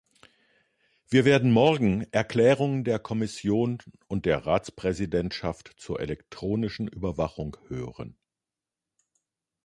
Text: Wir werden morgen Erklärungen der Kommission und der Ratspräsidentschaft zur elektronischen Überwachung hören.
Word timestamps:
Wir 1.09 1.25
werden 1.25 1.51
morgen 1.51 2.07
Erklärungen 2.11 2.83
der 2.83 2.97
Kommission 2.97 3.77
und 4.07 4.25
der 4.25 4.47
Ratspräsidentschaft 4.47 5.75
zur 5.77 5.99
elektronischen 5.99 6.87
Überwachung 6.87 7.55
hören. 7.67 8.17